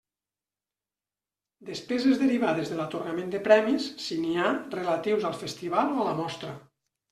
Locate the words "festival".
5.45-5.97